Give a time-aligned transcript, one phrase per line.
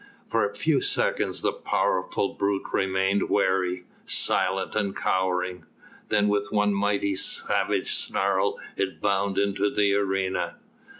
[0.27, 5.63] For a few seconds the powerful brute remained wary, silent and cowering,
[6.09, 10.57] then with one mighty, savage snarl it bounded into the arena.